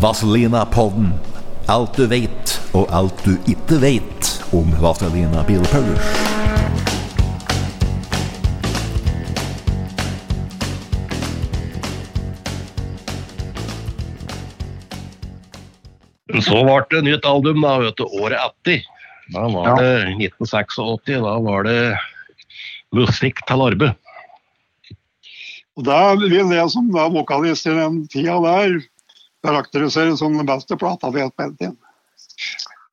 Vazelina-podden. 0.00 1.12
Alt 1.68 1.96
du 1.96 2.06
vet, 2.06 2.52
og 2.76 2.84
alt 2.92 3.22
du 3.24 3.36
ikke 3.48 3.78
vet 3.80 4.28
om 4.54 4.68
Vazelina 4.82 5.40
Bilpaulers. 5.48 6.10
Så 16.44 16.60
ble 16.60 16.82
det 16.92 17.00
nytt 17.06 17.24
album 17.24 17.64
da, 17.64 17.78
vet 17.80 17.96
du, 17.96 18.04
året 18.20 18.36
etter. 18.36 18.82
Da 19.32 19.46
var 19.48 19.80
det 19.80 19.94
1986. 20.18 21.14
Da 21.24 21.38
var 21.46 21.64
det 21.64 21.80
musikk 22.94 23.40
til 23.48 23.64
arbeid. 23.64 23.96
Og 25.76 25.88
da 25.88 26.02
vil 26.20 26.52
jeg 26.52 26.68
som 26.72 26.92
da 26.92 27.08
vokalist 27.12 27.66
i 27.68 27.74
den 27.76 28.04
tida 28.12 28.36
der 28.44 28.76
karakterisere 29.44 30.16
som 30.16 30.36
den 30.36 30.48
beste 30.48 30.78
plata 30.80 31.10
vi 31.14 31.24
har 31.24 31.32
spilt 31.34 31.68
inn. 31.68 31.76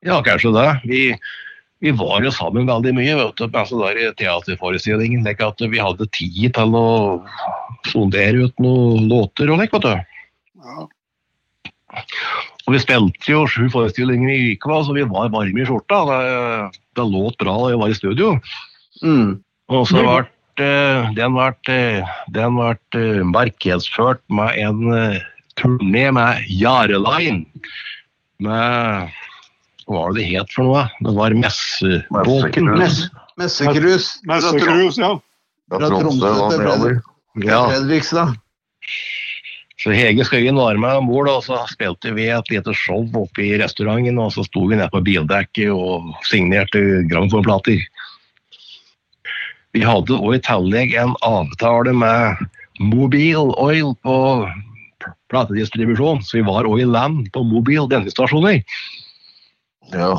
Ja, 0.03 0.19
kanskje 0.25 0.51
det. 0.55 0.67
Vi, 0.89 1.01
vi 1.83 1.93
var 1.95 2.23
jo 2.25 2.31
sammen 2.35 2.67
veldig 2.67 2.93
mye 2.97 3.15
vet 3.19 3.39
du, 3.39 3.45
altså 3.47 3.79
der 3.81 3.99
i 3.99 4.09
teaterforestillingen. 4.19 5.23
Like 5.27 5.45
at 5.47 5.63
vi 5.63 5.79
hadde 5.79 6.09
tid 6.15 6.55
til 6.57 6.75
å 6.75 6.87
sondere 7.91 8.49
ut 8.49 8.63
noen 8.63 9.07
låter 9.11 9.51
og 9.51 9.63
like, 9.63 9.79
vet 9.79 9.87
du. 9.87 10.51
Ja. 10.63 10.85
Og 12.63 12.75
vi 12.75 12.79
spilte 12.81 13.31
jo 13.31 13.43
sju 13.49 13.67
forestillinger 13.71 14.31
i 14.31 14.53
uka, 14.55 14.79
så 14.87 14.95
vi 14.95 15.03
var 15.07 15.31
varme 15.33 15.61
i 15.61 15.67
skjorta. 15.67 16.03
Det, 16.09 16.21
det 16.97 17.09
låt 17.11 17.37
bra 17.41 17.57
da 17.59 17.73
vi 17.73 17.81
var 17.81 17.91
i 17.91 17.97
studio. 17.97 18.37
Og 19.03 19.83
så 19.89 20.03
ble 20.03 20.15
eh, 20.63 21.11
den 21.17 21.35
ble, 21.35 21.49
eh, 21.73 22.15
den 22.35 22.57
ble 22.57 22.71
eh, 22.99 23.21
markedsført 23.27 24.23
med 24.31 24.57
en 24.63 25.19
turné 25.59 26.07
med 26.15 26.45
Jarelein. 26.49 27.43
Med 28.43 29.11
Hva 29.83 29.97
var 29.99 30.13
det 30.15 30.21
det 30.23 30.29
het 30.31 30.53
for 30.55 30.69
noe? 30.69 30.85
Det 31.03 31.13
var 31.17 31.35
Messebåten. 31.35 32.69
Mess- 32.79 33.09
Messekrus 33.37 34.21
Messekrus, 34.29 34.97
ja. 35.01 35.15
fra 35.73 35.89
Tromsø 35.89 36.31
til 36.53 36.99
Fredrikstad. 37.41 38.35
så 39.83 39.91
Hege 39.91 40.23
Skøyen 40.23 40.55
var 40.55 40.77
med 40.79 41.01
om 41.01 41.07
bord, 41.09 41.27
og 41.27 41.41
så 41.43 41.57
spilte 41.67 42.13
vi 42.15 42.29
et 42.31 42.51
lite 42.53 42.75
show 42.77 43.03
oppe 43.19 43.43
i 43.43 43.57
restauranten. 43.59 44.19
Og 44.21 44.31
så 44.35 44.45
sto 44.47 44.67
vi 44.69 44.77
nede 44.77 44.91
på 44.93 45.01
bildekket 45.03 45.73
og 45.73 46.13
signerte 46.29 47.03
grammofonplater. 47.09 47.81
Vi 49.73 49.81
hadde 49.81 50.19
òg 50.21 50.37
i 50.37 50.43
tillegg 50.45 50.93
en 51.01 51.15
avtale 51.25 51.95
med 51.97 52.45
Mobil 52.79 53.49
Oil 53.57 53.95
på 54.05 54.15
platedistribusjon, 55.33 56.21
så 56.23 56.39
vi 56.39 56.45
var 56.47 56.69
òg 56.69 56.83
i 56.83 56.89
land 56.89 57.27
på 57.33 57.43
Mobil 57.47 57.89
stasjoner. 58.13 58.61
Ja. 59.91 60.13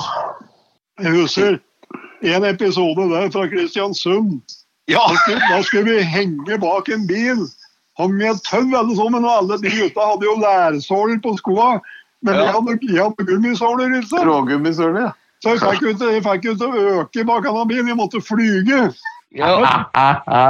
Jeg 1.01 1.15
husker 1.17 1.59
en 2.25 2.45
episode 2.45 3.09
der 3.11 3.31
fra 3.31 3.49
Kristiansund. 3.49 4.41
Ja! 4.91 5.01
Da 5.09 5.17
skulle, 5.17 5.41
da 5.51 5.63
skulle 5.63 5.91
vi 5.91 6.03
henge 6.03 6.59
bak 6.61 6.89
en 6.89 7.07
bil. 7.09 7.47
Hang 7.99 8.17
i 8.23 8.27
et 8.27 8.43
tau 8.45 8.65
alle 8.75 8.97
sammen, 8.99 9.25
og 9.25 9.37
alle 9.39 9.59
de 9.63 9.71
gutta 9.71 10.09
hadde 10.11 10.27
jo 10.27 10.35
lærsåler 10.43 11.21
på 11.23 11.37
skoa. 11.39 11.79
Men 12.25 12.35
ja. 12.35 12.41
de, 12.41 12.53
hadde, 12.57 12.79
jeg 12.91 13.03
hadde 13.03 13.27
gummisåler, 13.29 14.01
sant? 14.09 14.25
Ja. 14.99 15.11
Så 15.45 15.55
jeg 15.55 15.61
fikk 15.61 15.83
ut, 15.91 16.07
jeg 16.09 16.25
fikk 16.25 16.47
ut 16.55 16.63
å 16.65 16.71
øke 17.01 17.27
bak 17.29 17.45
denne 17.45 17.67
bilen, 17.69 17.91
jeg 17.93 18.01
måtte 18.01 18.23
flyge. 18.25 18.87
ja. 19.37 19.75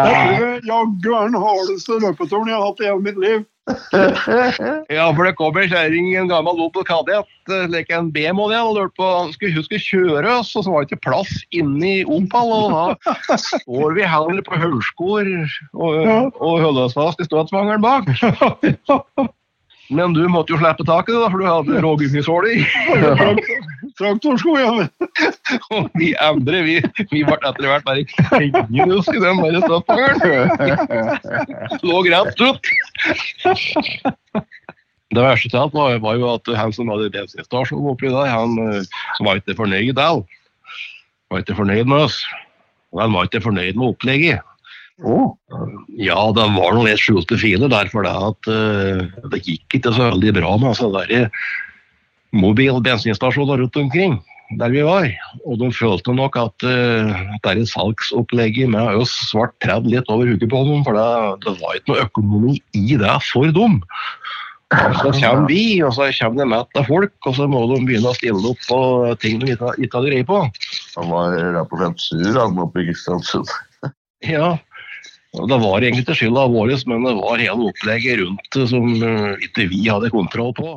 Det 0.07 0.15
er 0.15 0.69
jaggu 0.69 1.11
den 1.11 1.39
hardeste 1.41 1.99
løpeturen 2.05 2.51
jeg 2.53 2.59
har 2.59 2.67
hatt 2.69 2.83
i 2.83 2.89
hele 2.89 3.03
mitt 3.03 3.19
liv. 3.21 3.45
Ja, 4.93 5.07
for 5.17 5.25
det 5.25 5.35
kom 5.39 5.57
ei 5.57 5.69
kjerring, 5.71 6.11
en 6.21 6.29
gammel 6.29 6.59
Opel 6.67 6.85
Kadett, 6.85 7.29
like 7.73 7.95
en 7.97 8.11
B-modell, 8.13 8.71
og 8.73 8.77
lurte 8.77 8.97
på 8.99 9.07
om 9.09 9.31
hun 9.33 9.65
skulle 9.65 9.81
kjøre 9.81 10.35
oss, 10.41 10.53
og 10.59 10.67
så 10.67 10.73
var 10.75 10.85
det 10.85 10.91
ikke 10.93 11.05
plass 11.09 11.33
inni 11.57 12.03
Opel. 12.05 12.53
Og 12.53 12.99
da 13.29 13.39
står 13.41 13.97
vi 13.97 14.05
heller 14.09 14.45
på 14.45 14.61
høyskor 14.61 15.25
og, 15.25 16.03
Ja. 16.05 16.19
og 16.29 16.61
holder 16.61 16.85
oss 16.91 16.99
fast 16.99 17.21
i 17.25 17.29
støtsmangelen 17.29 17.85
bak. 17.85 18.05
Men 19.93 20.15
du 20.17 20.23
måtte 20.33 20.55
jo 20.55 20.57
slippe 20.57 20.81
taket, 20.89 21.13
da, 21.13 21.27
for 21.29 21.43
du 21.43 21.45
hadde 21.45 21.81
rågummisåler. 21.85 22.63
Traktorsko, 24.01 24.55
ja. 24.57 24.87
Og 25.77 25.91
vi 26.01 26.15
andre, 26.25 26.63
vi, 26.65 26.79
vi 27.13 27.21
ble 27.29 27.37
etter 27.37 27.69
hvert 27.69 27.85
bare 27.85 28.07
hengende 28.33 28.97
oss 28.97 29.11
i 29.13 29.21
den 29.21 29.43
der 29.45 29.61
støtmangelen. 29.61 30.49
Lå 31.85 32.01
rett 32.09 32.41
ut. 32.41 32.73
Det 35.15 35.23
verste 35.23 35.51
til 35.51 35.61
alt 35.61 35.75
var, 35.77 35.99
var 36.03 36.17
jo 36.19 36.31
at 36.33 36.49
han 36.59 36.73
som 36.75 36.89
hadde 36.91 37.13
bensinstasjon 37.15 37.91
oppi 37.93 38.09
der, 38.11 38.31
han 38.33 38.57
eh, 38.65 38.89
var 39.23 39.39
ikke 39.39 39.55
fornøyd 39.61 39.95
der. 39.99 40.25
Var 41.31 41.45
ikke 41.45 41.59
fornøyd 41.61 41.87
med 41.91 42.09
oss. 42.09 42.19
Og 42.95 43.05
han 43.05 43.15
var 43.15 43.29
ikke 43.29 43.45
fornøyd 43.45 43.79
med 43.79 43.93
opplegget. 43.93 44.43
Ja, 45.99 46.19
det 46.35 46.45
var 46.55 46.75
noen 46.75 46.87
litt 46.87 47.03
skjulte 47.03 47.39
filer 47.39 47.71
der, 47.71 47.91
for 47.91 48.07
det 48.07 48.13
at 48.15 48.51
uh, 48.51 49.27
det 49.33 49.41
gikk 49.43 49.81
ikke 49.81 49.91
så 49.91 50.13
veldig 50.13 50.35
bra 50.37 50.53
med 50.63 50.71
altså, 50.71 50.87
mobil 52.35 52.79
bensinstasjoner 52.83 53.59
rundt 53.63 53.81
omkring 53.81 54.21
der 54.61 54.73
vi 54.73 54.85
var. 54.87 55.09
Og 55.45 55.59
de 55.61 55.71
følte 55.75 56.15
nok 56.15 56.37
at 56.41 56.67
uh, 56.67 57.13
dette 57.45 57.67
salgsopplegget 57.71 58.71
med 58.73 59.01
oss 59.03 59.15
ble 59.35 59.49
tredd 59.65 59.89
litt 59.91 60.11
over 60.13 60.31
hodet 60.31 60.51
på 60.51 60.65
dem, 60.69 60.85
for 60.87 60.99
det, 60.99 61.09
det 61.47 61.55
var 61.63 61.79
ikke 61.79 61.93
noe 61.93 62.09
økonomi 62.09 62.57
i 62.77 62.99
det 63.01 63.15
for 63.31 63.55
dem. 63.55 63.81
Og 64.75 64.95
så 64.99 65.11
kommer 65.21 65.49
vi, 65.49 65.65
og 65.87 65.93
så 65.95 66.09
kommer 66.19 66.41
det 66.41 66.51
mett 66.51 66.79
av 66.81 66.89
folk, 66.89 67.15
og 67.29 67.37
så 67.37 67.47
må 67.51 67.63
de 67.71 67.81
begynne 67.87 68.11
å 68.11 68.17
stille 68.17 68.51
opp 68.51 68.63
på 68.67 68.79
ting 69.23 69.41
de 69.43 69.53
ikke, 69.55 69.75
ikke 69.79 70.01
hadde 70.01 70.13
greie 70.13 70.29
på. 70.29 70.41
Han 70.97 71.11
var 71.13 71.37
rett 71.37 71.73
og 71.75 71.83
slett 71.83 72.07
sur, 72.07 72.31
han 72.41 72.63
oppe 72.65 72.83
i 72.83 72.89
Kristiansund. 72.89 73.53
Ja, 74.25 74.55
det 75.35 75.59
var 75.61 75.83
egentlig 75.83 76.07
ikke 76.07 76.17
skylda 76.17 76.47
vår, 76.53 76.73
men 76.91 77.07
det 77.07 77.15
var 77.19 77.43
hele 77.43 77.71
opplegget 77.71 78.21
rundt 78.23 78.59
som 78.71 78.91
eh, 79.03 79.47
ikke 79.47 79.69
vi 79.73 79.83
hadde 79.91 80.13
kontroll 80.15 80.55
på. 80.57 80.77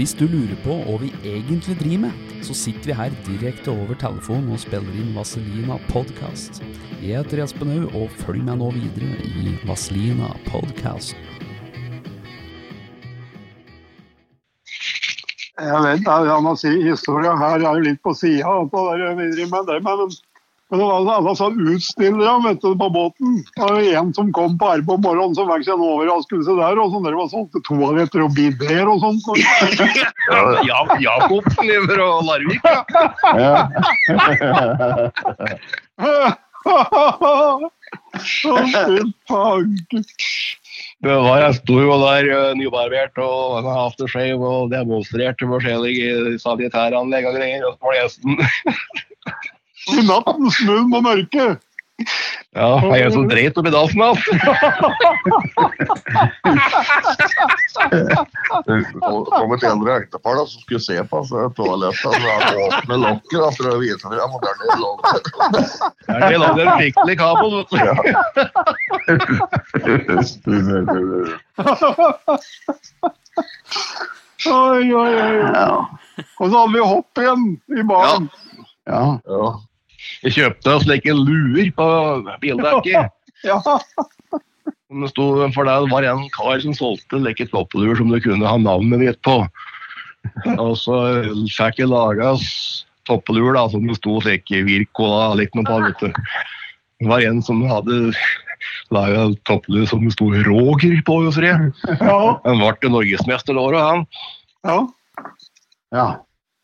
Hvis 0.00 0.14
du 0.16 0.22
lurer 0.32 0.56
på 0.64 0.72
hva 0.80 0.94
vi 1.02 1.10
egentlig 1.28 1.74
driver 1.76 2.06
med, 2.06 2.20
så 2.40 2.54
sitter 2.56 2.86
vi 2.88 2.94
her 2.96 3.16
direkte 3.26 3.68
over 3.68 3.98
telefon 4.00 4.46
og 4.48 4.62
spiller 4.62 4.94
inn 4.96 5.10
Vaselina 5.12 5.76
podcast. 5.90 6.62
Jeg 7.02 7.18
heter 7.18 7.42
Espen 7.44 7.68
Haug, 7.74 7.92
og 7.98 8.14
følg 8.22 8.40
meg 8.46 8.56
nå 8.62 8.70
videre 8.78 9.10
i 9.28 9.52
Vaselina 9.68 10.30
podcast. 10.46 11.12
Jeg 15.60 15.84
vet, 15.84 16.08
ja, 16.08 16.40
man 16.48 16.56
sier 16.56 16.80
historie. 16.80 17.36
her 17.44 17.60
er 17.60 17.68
jo 17.68 17.84
litt 17.90 18.00
på 18.00 18.16
sida 18.16 18.48
av 18.48 18.72
det 18.72 19.04
der 19.04 19.20
vi 19.20 19.30
driver 19.36 19.52
med. 19.52 19.68
det, 19.68 19.82
Men, 19.84 20.16
men 20.70 20.78
det 20.78 20.86
var 20.86 21.08
alle 21.16 21.32
sånn 21.34 21.56
utstillere 21.72 22.34
vet 22.44 22.60
du, 22.62 22.68
på 22.78 22.88
båten. 22.94 23.40
Det 23.56 23.62
var 23.64 23.80
en 24.00 24.12
som 24.14 24.28
kom 24.36 24.52
på 24.58 24.68
arbeid 24.70 24.94
om 24.94 25.02
morgenen 25.02 25.34
som 25.34 25.48
fikk 25.50 25.64
seg 25.66 25.74
en 25.74 25.86
overraskelse 25.88 26.54
der. 26.60 26.78
og 26.78 26.92
sånn, 26.94 27.06
Det 27.08 27.14
var 27.16 27.32
solgte 27.32 27.60
toaletter 27.66 28.20
og 28.22 28.30
bider 28.38 28.86
og 28.90 29.02
sånt. 29.02 29.22
Ja, 30.68 30.78
fra 31.90 32.06
Larvik, 32.28 32.62
ja. 32.70 32.78
Å, 36.60 37.70
fy 38.20 39.00
fanken. 39.30 40.04
Det 41.00 41.14
var 41.24 41.38
jeg 41.40 41.54
sto 41.56 41.78
jo 41.80 41.94
der 42.02 42.26
eh, 42.28 42.50
nybarbert 42.58 43.16
og 43.24 43.64
aftershave 43.72 44.44
og 44.44 44.68
demonstrerte 44.74 45.48
forskjellige 45.48 46.36
sanitæranlegg 46.42 47.30
og 47.30 47.38
greier. 47.38 47.64
Og 47.64 47.72
så 47.78 47.88
var 47.88 47.96
gjesten 47.96 48.36
I 49.88 50.02
nattens 50.06 50.60
snøen 50.60 50.92
og 50.94 51.02
mørke. 51.06 51.56
Ja, 52.56 52.80
det 52.80 52.96
er 52.96 53.06
en 53.06 53.12
som 53.12 53.26
dreit 53.28 53.58
oppi 53.60 53.70
dassen 53.74 54.00
hans. 54.00 54.22
Det 58.66 58.78
kom 59.28 59.52
et 59.54 59.66
eldre 59.68 59.96
ektepar 60.00 60.34
da, 60.38 60.44
som 60.48 60.62
skulle 60.64 60.80
se 60.80 60.96
på 61.10 61.20
så 61.28 61.44
toalettet. 61.58 62.00
Så 62.00 62.08
han 62.16 62.56
åpner 62.64 62.96
lokket 63.04 63.36
da, 63.36 63.50
for 63.58 63.64
å 63.68 63.76
vise 63.82 64.00
frem, 64.00 64.32
og 64.32 64.40
der 64.46 64.54
nede 64.62 64.76
lå 64.80 64.90
det. 65.04 65.20
Der 66.08 66.16
er 66.16 66.28
det 66.30 66.40
lagd 66.42 66.58
en 66.64 66.72
skikkelig 66.80 67.16
kabel, 67.20 67.50
vet 67.60 67.70
du. 67.70 67.78
Oi, 74.50 74.86
oi, 74.94 75.12
oi. 75.20 75.40
Og 76.40 76.46
så 76.48 76.54
hadde 76.56 76.72
vi 76.74 76.80
hopp 76.84 77.20
igjen 77.20 77.42
i 77.76 77.82
baren. 77.90 78.30
ja. 78.88 79.04
Ja. 79.28 79.50
Vi 80.24 80.32
kjøpte 80.36 80.76
slike 80.84 81.14
like 81.14 81.16
luer 81.16 81.72
på 81.76 81.88
bildekket. 82.44 83.16
Ja. 83.40 83.56
Som 83.64 85.00
det 85.00 85.08
sto, 85.14 85.24
for 85.54 85.64
det 85.64 85.74
var 85.88 86.04
en 86.04 86.26
kar 86.34 86.58
som 86.60 86.74
solgte 86.76 87.22
slike 87.22 87.46
toppluer 87.48 87.96
som 87.96 88.10
du 88.12 88.18
kunne 88.20 88.44
ha 88.44 88.58
navnet 88.60 89.00
ditt 89.00 89.20
på. 89.24 89.38
Og 90.58 90.74
så 90.76 90.98
fikk 91.48 91.80
jeg 91.80 91.88
laga 91.88 92.34
toppluer 93.08 93.56
da, 93.56 93.64
som 93.72 93.86
det 93.88 93.96
sto 93.96 94.18
slik 94.20 94.50
Wirkola 94.52 95.32
litt 95.40 95.56
noe 95.56 95.64
på. 95.64 95.78
vet 95.86 96.04
du. 96.04 96.20
Det 97.00 97.08
var 97.08 97.24
en 97.24 97.40
som 97.40 97.62
hadde 97.64 98.12
laga 98.92 99.28
topplue 99.48 99.86
som 99.88 100.04
det 100.04 100.14
sto 100.14 100.30
Roger 100.46 100.98
på. 101.06 101.20
husker 101.26 101.48
jeg. 101.48 101.70
Ja. 102.00 102.40
Han 102.44 102.60
ble 102.60 102.92
norgesmester 102.92 103.56
det 103.56 103.62
året, 103.62 103.80
han. 103.80 104.06
ja. 104.68 104.80
ja. 105.96 106.08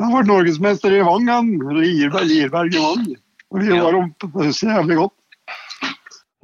Han 0.03 0.13
ble 0.13 0.27
norgesmester 0.29 0.93
i 0.93 1.05
Vang, 1.07 1.29
han. 1.33 1.55
Lierberg, 1.73 2.29
Lierberg 2.29 2.77
i 2.77 2.83
Vang. 2.83 3.07
Og 3.57 3.63
vi 3.65 3.71
Ja. 3.73 3.83
var 3.87 3.97
oppe, 4.03 4.29
det 4.29 4.51
husker 4.51 4.69
jeg 4.69 4.77
jævlig 4.83 4.97
godt. 5.01 5.15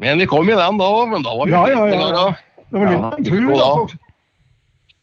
Men 0.00 0.18
vi 0.18 0.26
kom 0.26 0.48
i 0.48 0.56
den 0.56 0.78
da 0.80 0.84
òg, 0.88 1.10
men 1.12 1.22
da 1.26 1.34
var 1.36 1.46
vi 1.46 1.52
Ja, 1.52 1.66
ja, 1.68 1.84
ja, 1.92 2.06
da. 2.16 2.36
Det 2.72 2.80
var 2.80 2.88
litt 2.88 3.04
av 3.04 3.18
en 3.18 3.24
tur, 3.24 3.50
da. 3.52 3.66
altså. 3.68 3.98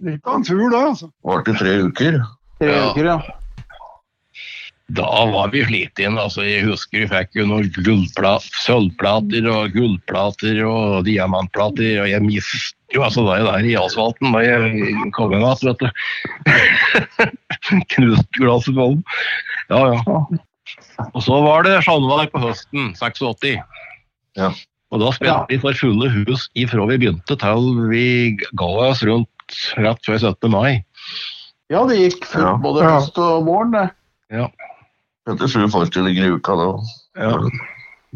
Litt 0.10 0.26
av 0.26 0.36
en 0.40 0.44
tur, 0.48 0.64
det, 0.74 0.80
altså. 0.90 1.12
Varte 1.30 1.54
i 1.54 1.60
tre 1.60 1.76
uker. 1.86 2.18
Tre 2.60 2.72
Ja. 2.74 2.90
uker, 2.90 3.06
ja. 3.06 3.20
Da 4.92 5.06
var 5.30 5.52
vi 5.54 5.62
slitne. 5.64 6.18
Altså, 6.18 6.42
jeg 6.42 6.64
husker 6.66 7.04
vi 7.04 7.08
fikk 7.12 7.36
jo 7.38 7.46
noen 7.46 7.70
sølvplater 7.70 9.46
og 9.54 9.72
gullplater 9.76 10.64
og 10.66 11.06
diamantplater, 11.06 12.02
og 12.02 12.10
jeg 12.10 12.22
mistet 12.26 12.74
jo 12.96 13.04
altså 13.06 13.22
det 13.28 13.46
der 13.46 13.68
i 13.70 13.76
asfalten 13.78 14.34
da 14.34 14.40
jeg 14.42 15.12
kom 15.14 15.30
hjem 15.30 15.46
igjen, 15.46 15.62
vet 15.70 15.78
du. 15.78 15.90
Knust 17.94 18.30
glasset 18.40 18.74
på 18.74 18.88
den. 18.96 19.04
Ja, 19.70 19.94
ja. 19.94 20.26
Og 21.14 21.22
så 21.26 21.38
var 21.44 21.64
det 21.68 21.78
Sjanvar 21.86 22.28
på 22.34 22.42
høsten 22.44 22.94
86. 22.96 23.58
Ja. 24.38 24.52
Og 24.92 25.00
da 25.04 25.12
spilte 25.14 25.34
Ja. 25.36 25.46
vi 25.50 25.58
for 25.62 25.74
fulle 25.78 26.10
hus 26.10 26.48
ifra 26.58 26.86
vi 26.90 26.98
begynte 26.98 27.36
til 27.38 27.68
vi 27.90 28.38
ga 28.58 28.70
oss 28.90 29.04
rundt 29.04 29.28
rett 29.78 30.02
før 30.06 30.18
17. 30.20 30.50
mai. 30.52 30.84
Ja, 31.70 31.84
det 31.86 31.98
gikk 32.00 32.26
fullt 32.26 32.46
Ja. 32.46 32.56
både 32.58 32.84
høst 32.84 33.18
og 33.22 33.46
våren, 33.46 33.72
det. 33.72 33.90
57 35.30 35.70
forestillinger 35.72 36.26
i 36.26 36.32
uka 36.34 36.56
da. 36.58 36.70
Ja. 37.22 37.38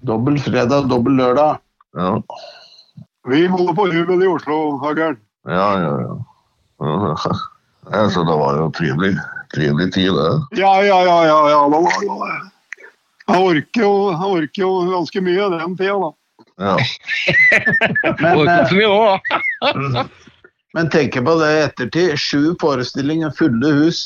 Dobbel 0.04 0.40
fredag, 0.42 0.88
dobbel 0.90 1.14
lørdag. 1.20 1.60
Ja, 1.96 2.18
Vi 3.30 3.46
holder 3.48 3.74
på 3.78 3.86
jubel 3.94 4.24
i 4.24 4.28
Oslo, 4.28 4.78
Hagern. 4.82 5.18
ja, 5.48 5.68
ja. 5.80 5.92
ja. 6.02 6.16
ja. 6.82 7.34
Ja 7.92 8.10
så 8.10 8.24
det 8.24 8.40
var 8.40 8.58
jo 8.58 8.72
trivelig, 8.78 9.14
trivelig 9.56 9.94
tid, 9.94 10.14
det. 10.14 10.60
Ja, 10.62 10.74
ja, 10.84 11.00
ja, 11.06 11.20
ja, 11.28 11.40
ja. 11.50 11.62
Da 11.70 11.80
var 11.80 12.02
det 12.02 12.50
jeg 13.24 13.40
orker, 13.40 13.80
jo, 13.86 13.92
jeg 14.12 14.36
orker 14.38 14.62
jo 14.66 14.72
ganske 14.90 15.22
mye 15.24 15.48
den 15.54 15.78
tida, 15.80 15.96
da. 16.02 16.10
Ja. 16.60 16.74
Men, 18.20 18.36
orker 18.42 18.58
eh, 18.58 18.68
så 18.68 18.78
mye 18.78 18.90
også, 18.92 20.04
men 20.74 20.90
tenk 20.90 21.16
på 21.22 21.34
det 21.38 21.50
i 21.54 21.60
ettertid. 21.68 22.14
Sju 22.20 22.56
forestillinger, 22.62 23.30
fulle 23.38 23.70
hus, 23.78 24.00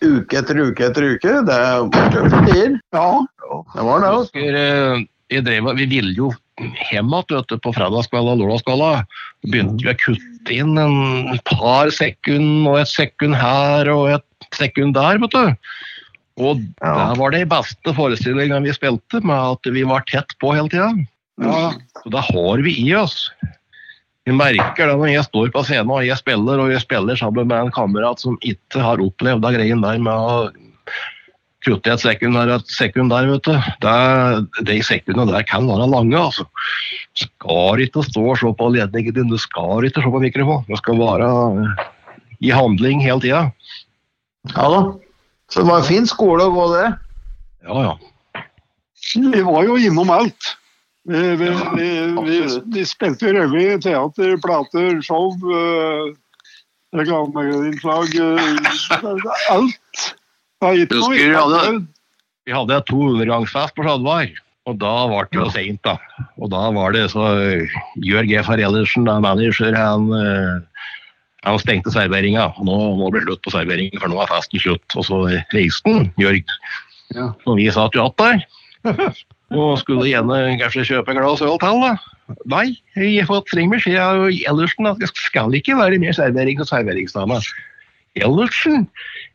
uke 0.00 0.38
etter 0.40 0.56
uke 0.56 0.86
etter 0.88 1.04
uke. 1.12 1.34
Det 1.44 1.58
var 1.92 2.12
tøffe 2.14 2.40
tider. 2.48 2.78
Ja, 2.96 3.08
Det 3.74 3.84
var 3.84 4.00
det. 4.00 4.08
Altså. 4.08 4.22
husker, 4.22 4.56
eh, 4.56 5.04
jeg 5.36 5.44
drev, 5.44 5.68
vi 5.76 5.86
ville 5.90 6.14
jo 6.16 6.30
hjem 6.60 7.10
igjen 7.14 7.60
på 7.62 7.72
fredagskveld 7.74 8.30
og 8.30 8.38
lørdagskveld. 8.42 9.08
Begynte 9.50 9.84
vi 9.84 9.90
å 9.92 9.98
kutte 9.98 10.54
inn 10.54 10.78
en 10.78 11.40
par 11.50 11.90
sekund 11.94 12.68
og 12.70 12.78
et 12.82 12.90
sekund 12.90 13.36
her 13.38 13.90
og 13.92 14.12
et 14.18 14.48
sekund 14.54 14.94
der. 14.94 15.18
vet 15.18 15.30
du. 15.30 15.56
Og 16.36 16.60
Ja. 16.82 17.10
det 17.12 17.18
var 17.18 17.30
de 17.30 17.44
beste 17.46 17.94
forestillingene 17.94 18.62
vi 18.62 18.72
spilte, 18.72 19.22
med 19.22 19.36
at 19.36 19.72
vi 19.72 19.82
var 19.84 20.04
tett 20.06 20.30
på 20.40 20.54
hele 20.54 20.68
tida. 20.68 20.92
ja. 21.40 21.72
Så 22.02 22.10
det 22.10 22.20
har 22.20 22.58
vi 22.62 22.90
i 22.90 22.94
oss. 22.94 23.30
Vi 24.26 24.32
merker 24.32 24.86
det 24.88 24.96
når 24.96 25.12
jeg 25.12 25.24
står 25.24 25.50
på 25.52 25.62
scenen 25.64 25.90
og 25.90 26.04
jeg 26.06 26.16
spiller, 26.16 26.58
og 26.58 26.70
jeg 26.70 26.80
spiller 26.80 27.16
sammen 27.16 27.46
med 27.46 27.58
en 27.58 27.70
kamerat 27.70 28.20
som 28.20 28.38
ikke 28.42 28.80
har 28.80 28.96
opplevd 28.98 29.42
den 29.42 29.54
greien 29.54 29.82
der 29.82 29.98
med 29.98 30.12
å 30.12 30.50
kutte 31.64 31.92
et 31.94 32.02
sekund 32.02 32.36
her 32.38 32.52
og 32.52 32.62
et 32.62 32.72
sekund 32.72 33.12
der, 33.12 33.28
vet 33.32 33.48
du. 33.48 33.54
Det, 33.84 34.66
de 34.68 34.78
sekundene 34.86 35.32
der 35.32 35.46
kan 35.48 35.66
være 35.68 35.88
lange, 35.90 36.18
altså. 36.20 36.46
Skal 37.18 37.82
ikke 37.84 38.04
stå 38.06 38.24
og 38.32 38.38
se 38.40 38.52
på 38.58 38.70
ledningen 38.74 39.16
din, 39.16 39.30
du 39.32 39.38
skal 39.40 39.86
ikke 39.86 40.02
se 40.04 40.12
på 40.14 40.22
mikrofon. 40.22 40.64
Du 40.68 40.76
skal 40.80 40.98
være 41.00 41.30
eh, 41.64 41.84
i 42.44 42.52
handling 42.54 43.02
hele 43.04 43.22
tida. 43.22 43.46
Ja 44.54 44.68
da. 44.72 44.82
Så 45.50 45.62
det 45.62 45.68
var 45.70 45.82
en 45.82 45.88
fin 45.88 46.06
skole 46.08 46.48
å 46.48 46.52
gå, 46.52 46.66
det. 46.74 46.90
Ja, 47.68 47.86
ja. 47.86 48.44
Vi 49.14 49.42
var 49.44 49.64
jo 49.68 49.76
innom 49.78 50.10
alt. 50.10 50.54
Vi, 51.04 51.20
vi, 51.36 51.50
vi, 51.76 51.88
vi, 52.24 52.36
vi 52.72 52.84
spilte 52.88 53.32
revy, 53.36 53.66
teater, 53.84 54.38
plater, 54.40 55.02
show, 55.04 55.34
uh, 55.44 56.08
reklameinnslag. 56.96 58.16
Uh, 58.16 59.34
alt. 59.52 60.14
Husker 60.72 61.28
du 61.30 61.36
hadde- 61.36 61.86
Vi 62.46 62.52
hadde 62.52 62.80
to 62.88 62.96
undergangsfest 63.14 63.74
på 63.76 63.84
Sjalvar, 63.86 64.28
og 64.66 64.78
da 64.78 64.92
var 65.08 65.28
det 65.32 65.38
jo 65.40 65.48
seint, 65.50 65.80
da. 65.82 65.96
Og 66.38 66.50
da 66.52 66.70
var 66.76 66.92
det 66.92 67.10
så 67.12 67.24
eh, 67.40 67.68
Jørg 68.04 68.28
G. 68.28 68.42
Farellersen, 68.44 69.04
manager, 69.04 69.72
han, 69.76 70.10
eh, 70.12 70.88
han 71.44 71.58
stengte 71.58 71.92
serveringa. 71.92 72.50
Og 72.58 72.66
nå 72.68 72.76
må 72.98 73.08
det 73.08 73.22
bli 73.22 73.24
slutt 73.30 73.42
på 73.44 73.54
serveringen, 73.56 74.00
for 74.00 74.12
nå 74.12 74.20
er 74.20 74.28
festen 74.32 74.60
slutt. 74.60 74.84
Og 74.96 75.04
så 75.08 75.22
reiste 75.54 75.88
han, 75.88 76.10
Jørg. 76.20 76.44
Ja. 77.14 77.30
Og 77.46 77.56
vi 77.56 77.70
satt 77.72 77.96
jo 77.96 78.04
igjen 78.04 78.20
der. 78.20 79.14
Og 79.54 79.78
skulle 79.78 80.08
gjerne 80.08 80.58
kanskje 80.60 80.84
kjøpe 80.88 81.12
et 81.12 81.18
glass 81.20 81.42
øl 81.44 81.58
til, 81.62 81.80
da. 81.84 81.94
Nei, 82.48 82.66
jeg 82.96 83.20
har 83.20 83.28
fått 83.28 83.50
streng 83.52 83.70
beskjed 83.72 84.00
av 84.00 84.24
Ellersen 84.32 84.88
at 84.88 85.00
det 85.00 85.10
skal 85.12 85.52
ikke 85.56 85.76
være 85.76 86.00
mer 86.00 86.16
servering 86.16 86.58
hos 86.60 86.72
serveringsdama. 86.72 87.40
Ellersen? 88.16 88.86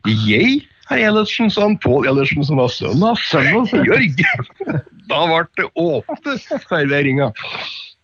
Jeg 0.06 0.64
er 0.94 1.04
Ellersen, 1.10 1.50
sa 1.52 1.66
han 1.66 1.78
Pål 1.82 2.08
Ellersen, 2.10 2.44
som 2.46 2.60
var 2.60 2.72
sønnen 2.72 3.04
av 3.10 3.20
sønnen 3.22 3.66
av 3.66 3.86
Jørg. 3.90 4.24
Da 5.10 5.24
ble 5.26 5.40
det 5.58 5.64
åpne 5.74 6.36
serveringa. 6.38 7.32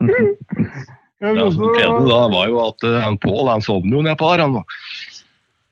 Det 0.02 1.45
som 1.55 1.69
skjedde 1.76 2.09
da, 2.09 2.23
var 2.33 2.49
jo 2.50 2.57
at 2.64 2.87
han 3.05 3.19
Pål 3.23 3.52
han 3.52 3.62
sovnet 3.62 3.95
jo 3.95 4.02
nedpå 4.02 4.33
der. 4.33 4.43
han 4.43 4.59
da. 4.59 4.64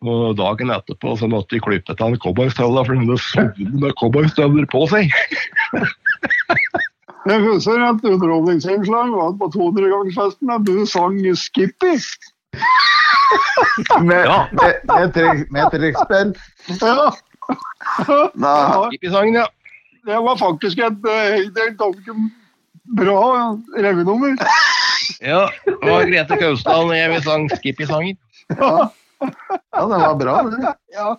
Og 0.04 0.36
dagen 0.38 0.70
etterpå 0.70 1.16
så 1.18 1.26
måtte 1.32 1.56
de 1.56 1.62
klippe 1.64 1.90
til 1.96 2.04
han 2.04 2.18
cowboystøvla, 2.22 2.84
for 2.84 2.94
han 2.94 3.08
hadde 3.08 3.18
sovnet 3.24 3.80
med 3.82 3.96
cowboystøvler 3.98 4.68
på 4.70 4.84
seg. 4.92 5.10
Jeg 7.24 7.40
husker 7.40 7.80
et 7.80 8.02
underholdningsinnslag 8.04 9.14
var 9.16 9.30
på 9.40 9.48
200-gangsfesten 9.54 10.50
og 10.52 10.66
du 10.68 10.84
sang 10.84 11.16
Skippy. 11.40 11.96
Med, 14.08 14.24
Ja. 14.26 14.46
med, 14.52 14.80
med, 14.88 15.12
tre- 15.14 15.46
med 15.50 15.70
trekkspill. 15.72 16.34
Ja. 16.80 17.12
Da, 18.34 18.54
ja. 19.02 19.46
Det 20.04 20.18
var 20.20 20.36
faktisk 20.40 20.78
et, 20.84 21.06
eh, 21.08 21.38
et 21.48 21.78
ganske 21.80 22.14
bra 22.96 23.56
revynummer. 23.76 24.36
Ja, 25.20 25.46
det 25.64 25.90
var 25.90 26.04
Grete 26.08 26.36
Kausdal 26.40 26.86
når 26.88 26.94
jeg 26.98 27.22
sang 27.24 27.48
Skippy-sanger. 27.52 28.16
Ja. 28.58 28.88
ja, 29.24 29.82
det 29.88 30.00
var 30.04 30.14
bra, 30.20 30.36
det. 30.52 30.74
Ja. 30.96 31.16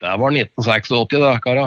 Det 0.00 0.16
var 0.20 0.30
1986, 0.30 0.88
da, 1.20 1.32
kara. 1.44 1.66